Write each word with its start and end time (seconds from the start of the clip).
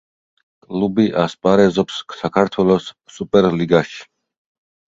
კლუბი 0.67 1.05
ასპარეზობს 1.25 1.99
საქართველოს 2.21 2.89
სუპერლიგაში. 3.19 4.01